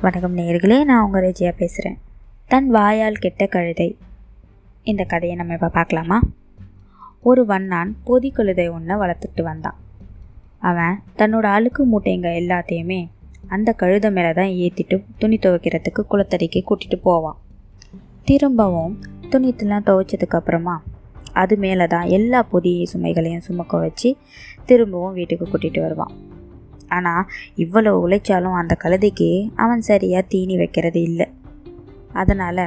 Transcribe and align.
வணக்கம் 0.00 0.36
நேர்களே 0.36 0.84
நான் 0.84 1.04
உங்கள் 1.04 1.22
ரேஜியா 1.22 1.52
பேசுகிறேன் 1.56 1.98
தன் 2.48 2.70
வாயால் 2.70 3.14
கெட்ட 3.14 3.46
கழுதை. 3.46 3.98
இந்த 4.82 5.04
கதையை 5.04 5.36
நம்ம 5.36 5.52
இப்போ 5.52 5.68
பார்க்கலாமா? 5.68 6.20
ஒரு 7.22 7.46
வண்ணான் 7.46 7.96
பொதி 8.04 8.30
கழுதை 8.30 8.68
ஒன்றை 8.68 8.96
வளர்த்துட்டு 8.96 9.42
வந்தான். 9.42 9.74
அவன் 10.58 11.00
தன்னோட 11.16 11.42
அழுக்கு 11.42 11.86
மூட்டைங்க 11.86 12.30
எல்லாத்தையுமே 12.42 13.08
அந்த 13.48 13.72
கழுதை 13.72 14.10
மேலே 14.10 14.32
தான் 14.32 14.46
ஏற்றிட்டு 14.46 15.04
துணி 15.18 15.36
துவைக்கிறதுக்கு 15.36 16.04
குளத்தடிக்கு 16.10 16.62
கூட்டிகிட்டு 16.70 17.00
போவான். 17.02 17.36
திரும்பவும் 18.24 19.00
துணித்தெல்லாம் 19.30 19.88
துவைச்சதுக்கப்புறமா 19.88 20.76
அது 21.32 21.56
மேலே 21.56 21.86
தான் 21.86 22.06
எல்லா 22.06 22.42
புதிய 22.42 22.84
சுமைகளையும் 22.92 23.46
சுமக்க 23.48 23.76
வச்சு 23.76 24.16
திரும்பவும் 24.66 25.12
வீட்டுக்கு 25.12 25.48
கூட்டிகிட்டு 25.48 25.80
வருவான். 25.80 26.25
ஆனால் 26.88 27.28
இவ்வளோ 27.56 27.92
உழைச்சாலும் 28.04 28.58
அந்த 28.60 28.76
கழுதைக்கு 28.84 29.30
அவன் 29.56 29.80
சரியாக 29.80 30.28
தீனி 30.28 30.56
வைக்கிறது 30.56 31.02
இல்லை. 31.02 31.26
அதனால் 32.12 32.64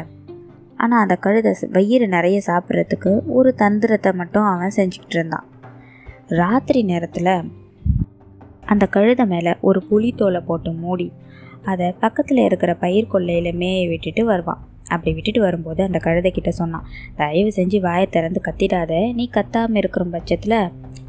ஆனால் 0.75 1.01
அந்த 1.01 1.15
கழுதை 1.15 1.51
வயிறு 1.71 2.07
நிறைய 2.07 2.41
சாப்பிட்றதுக்கு 2.45 3.11
ஒரு 3.27 3.55
தந்திரத்தை 3.57 4.13
மட்டும் 4.13 4.43
அவன் 4.43 4.75
செஞ்சுக்கிட்டு 4.75 5.17
இருந்தான். 5.17 5.47
ராத்திரி 6.27 6.83
நேரத்தில் 6.83 7.33
அந்த 8.65 8.85
கழுதை 8.85 9.25
மேலே 9.25 9.53
ஒரு 9.59 9.83
புளித்தோலை 9.89 10.41
போட்டு 10.41 10.71
மூடி 10.71 11.11
அதை 11.63 11.87
பக்கத்தில் 11.99 12.37
இருக்கிற 12.37 12.71
பயிர் 12.75 13.07
கொள்ளையில் 13.07 13.57
மேய 13.57 13.87
விட்டுட்டு 13.87 14.25
வருவான். 14.25 14.61
அப்படி 14.89 15.11
விட்டுட்டு 15.15 15.41
வரும்போது 15.41 15.81
அந்த 15.83 15.99
கழுதைக்கிட்ட 16.05 16.51
சொன்னான் 16.61 16.87
தயவு 17.15 17.51
செஞ்சு 17.57 17.79
வாயை 17.79 18.07
திறந்து 18.15 18.41
கத்திடாத 18.47 18.93
நீ 19.19 19.25
கத்தாமல் 19.37 19.79
இருக்கிற 19.81 20.05
பட்சத்தில் 20.15 20.59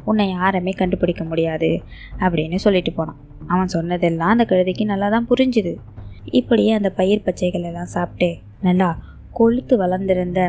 உன்னை 0.03 0.25
யாருமே 0.29 0.71
கண்டுபிடிக்க 0.71 1.23
முடியாது 1.23 1.69
அப்படின்னு 2.19 2.59
சொல்லிட்டு 2.65 2.91
போனான். 2.91 3.19
அவன் 3.47 3.73
சொன்னதெல்லாம் 3.75 4.33
அந்த 4.35 4.45
கழுதைக்கு 4.51 4.85
நல்லா 4.85 5.09
தான் 5.09 5.29
புரிஞ்சுது. 5.31 5.73
இப்படியே 6.31 6.71
அந்த 6.79 6.89
பயிர் 6.99 7.25
பச்சைகள் 7.25 7.67
எல்லாம் 7.69 7.93
சாப்பிட்டு 7.95 8.29
நல்லா 8.61 8.89
கொழுத்து 9.31 9.73
வளர்ந்திருந்த 9.77 10.41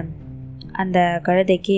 அந்த 0.82 0.98
கழுதைக்கு 1.26 1.76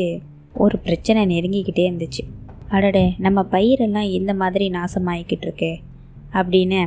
ஒரு 0.64 0.77
பிரச்சனை 0.79 1.20
நெருங்கிக்கிட்டே 1.27 1.84
இருந்துச்சு. 1.89 2.23
அடடே 2.69 3.05
நம்ம 3.19 3.39
பயிரெல்லாம் 3.53 4.09
இந்த 4.19 4.33
மாதிரி 4.34 4.67
நாசமாயிக்கிட்டு 4.70 5.47
இருக்கே 5.48 5.73
அப்படின்னு 6.33 6.81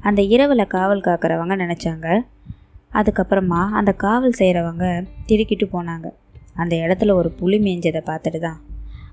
அந்த 0.00 0.20
இரவில் 0.34 0.72
காவல் 0.76 1.06
காக்கிறவங்க 1.06 1.54
நினச்சாங்க. 1.56 2.06
அதுக்கப்புறமா 2.98 3.62
அந்த 3.78 3.92
காவல் 4.04 4.38
செய்கிறவங்க 4.40 4.84
திருக்கிட்டு 5.30 5.66
போனாங்க. 5.74 6.06
அந்த 6.62 6.74
இடத்துல 6.76 7.14
ஒரு 7.20 7.30
புலி 7.40 7.58
மேய்ஞ்சதை 7.66 8.02
பார்த்துட்டு 8.10 8.38
தான். 8.38 8.60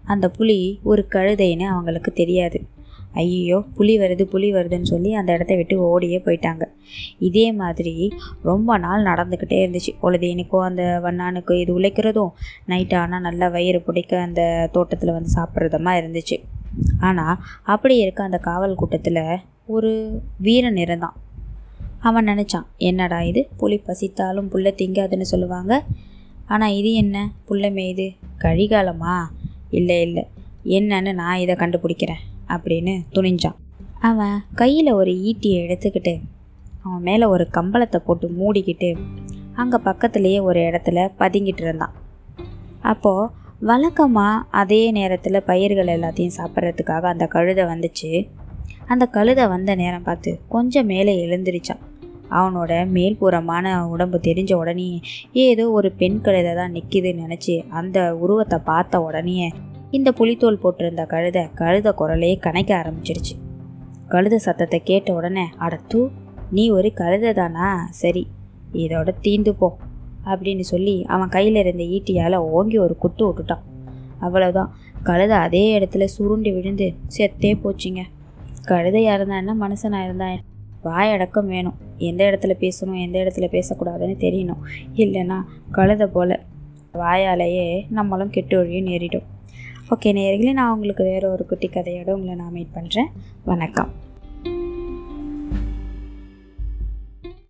அந்த 0.05 0.25
புலி 0.37 0.59
ஒரு 0.83 1.01
கழுதைன்னு 1.15 1.65
அவங்களுக்கு 1.73 2.11
தெரியாது. 2.21 2.59
ஐயோ 3.21 3.57
புலி 3.77 3.93
வருது 4.02 4.23
புலி 4.33 4.49
வருதுன்னு 4.55 4.89
சொல்லி 4.91 5.09
அந்த 5.13 5.29
இடத்த 5.35 5.53
விட்டு 5.55 5.75
ஓடியே 5.87 6.17
போயிட்டாங்க. 6.25 6.63
இதே 7.27 7.47
மாதிரி 7.61 7.93
ரொம்ப 8.49 8.77
நாள் 8.77 9.07
நடந்துக்கிட்டே 9.09 9.57
இருந்துச்சு. 9.63 9.91
பொழுதேனுக்கும் 10.03 10.65
அந்த 10.67 10.83
வண்ணானுக்கு 11.05 11.55
இது 11.63 11.73
உழைக்கிறதும் 11.79 12.31
நைட் 12.65 12.95
ஆனால் 13.02 13.25
நல்லா 13.27 13.49
வயிறு 13.55 13.81
பிடிக்க 13.87 14.21
அந்த 14.27 14.69
தோட்டத்தில் 14.71 15.15
வந்து 15.17 15.31
சாப்பிட்றதுமா 15.37 15.93
இருந்துச்சு. 16.02 16.37
ஆனால் 16.99 17.35
அப்படி 17.73 17.97
இருக்க 17.97 18.21
அந்த 18.23 18.37
காவல் 18.49 18.79
கூட்டத்தில் 18.81 19.23
ஒரு 19.75 19.91
வீரன் 20.47 20.81
இருந்தான். 20.85 21.17
அவன் 22.02 22.25
நினச்சான் 22.25 22.67
என்னடா 22.77 23.21
இது? 23.21 23.49
புலி 23.57 23.81
பசித்தாலும் 23.88 24.49
புல்ல 24.52 24.69
திங்காதுன்னு 24.81 25.21
சொல்லுவாங்க. 25.21 25.83
ஆனால் 26.47 26.73
இது 26.73 26.93
என்ன? 26.93 27.31
புள்ள 27.49 27.66
மேய்து 27.71 28.16
கழிகாலமா? 28.39 29.16
இல்லை 29.69 30.02
இல்லை. 30.02 30.23
என்னன்னு 30.66 31.13
நான் 31.13 31.38
இதை 31.38 31.55
கண்டுபிடிக்கிறேன் 31.55 32.23
அப்படின்னு 32.47 32.93
துணிஞ்சான். 33.16 33.58
அவன் 33.99 34.43
கையில் 34.55 34.91
ஒரு 34.91 35.11
ஈட்டியை 35.11 35.59
எடுத்துக்கிட்டு 35.66 36.13
அவன் 36.83 37.02
மேலே 37.02 37.26
ஒரு 37.26 37.48
கம்பளத்தை 37.53 37.98
போட்டு 37.98 38.27
மூடிக்கிட்டு 38.27 38.89
அங்கே 39.53 39.77
பக்கத்துலேயே 39.77 40.42
ஒரு 40.42 40.59
இடத்துல 40.59 40.99
பதுங்கிட்டு 41.20 41.61
இருந்தான். 41.61 41.93
அப்போது 42.81 43.31
வழக்கமாக 43.59 44.45
அதே 44.49 44.92
நேரத்தில் 44.92 45.43
பயிர்கள் 45.43 45.87
எல்லாத்தையும் 45.87 46.37
சாப்பிட்றதுக்காக 46.37 47.02
அந்த 47.02 47.27
கழுதை 47.27 47.64
வந்துச்சு. 47.64 48.30
அந்த 48.87 49.05
கழுதை 49.05 49.47
வந்த 49.47 49.76
நேரம் 49.76 50.03
பார்த்து 50.03 50.39
கொஞ்சம் 50.49 50.86
மேலே 50.86 51.14
எழுந்திருச்சான். 51.26 51.83
அவனோட 52.31 52.71
மேல்புறமான 52.95 53.73
உடம்பு 53.93 54.17
தெரிஞ்ச 54.27 54.53
உடனே 54.53 54.87
ஏதோ 55.45 55.65
ஒரு 55.69 55.92
பெண் 55.92 56.21
கழுதை 56.21 56.53
தான் 56.53 56.73
நிற்கிதுன்னு 56.73 57.23
நினச்சி 57.25 57.55
அந்த 57.71 57.99
உருவத்தை 58.15 58.59
பார்த்த 58.64 59.02
உடனே 59.02 59.37
இந்த 59.92 60.09
புலித்தோல் 60.11 60.61
போட்டிருந்த 60.64 61.03
கழுதை 61.05 61.41
கழுதை 61.53 61.91
குரலையே 61.91 62.36
கணைக்க 62.43 62.71
ஆரம்பிச்சிருச்சு. 62.81 63.33
கழுத 64.09 64.36
சத்தத்தை 64.36 64.80
கேட்ட 64.83 65.09
உடனே 65.14 65.43
அடத்து 65.59 65.99
நீ 66.52 66.64
ஒரு 66.70 66.89
கழுதை 66.93 67.31
தானா? 67.33 67.67
சரி 68.02 68.23
இதோட 68.73 69.09
தீந்து 69.25 69.52
போ 69.52 69.67
அப்படின்னு 70.25 70.64
சொல்லி 70.71 70.95
அவன் 71.14 71.30
கையில் 71.30 71.55
இருந்த 71.55 71.83
ஈட்டியால் 71.95 72.37
ஓங்கி 72.58 72.77
ஒரு 72.77 72.95
குத்து 72.97 73.23
விட்டுட்டான். 73.27 73.65
அவ்வளோதான் 74.20 74.71
கழுதை 75.03 75.37
அதே 75.37 75.64
இடத்துல 75.77 76.08
சுருண்டு 76.15 76.49
விழுந்து 76.53 76.87
செத்தே 77.17 77.52
போச்சுங்க. 77.64 78.02
கழுதையாக 78.65 79.17
இருந்தா 79.17 79.37
என்ன 79.37 79.53
மனுஷனாக 79.64 80.08
இருந்தா 80.08 80.27
வாயடக்கம் 80.83 81.47
வேணும். 81.47 81.73
எந்த 81.97 82.23
இடத்துல 82.23 82.53
பேசணும் 82.59 83.02
எந்த 83.02 83.19
இடத்துல 83.19 83.45
பேசக்கூடாதுன்னு 83.52 84.15
தெரியணும். 84.25 84.61
இல்லைன்னா 84.95 85.42
கழுத 85.73 86.05
போல் 86.05 86.39
வாயாலேயே 86.93 87.86
நம்மளும் 87.89 88.30
கெட்டு 88.30 88.58
வழியும் 88.58 88.86
நேரிடும். 88.86 89.23
ஓகே 89.89 90.03
நேர்களே 90.03 90.53
நான் 90.53 90.73
உங்களுக்கு 90.73 91.03
வேறு 91.03 91.31
ஒரு 91.31 91.45
குட்டி 91.45 91.70
கதையோட 91.73 92.09
உங்களை 92.09 92.36
நான் 92.36 92.52
மீட் 92.52 92.75
பண்ணுறேன் 92.75 93.09
வணக்கம். 93.45 93.89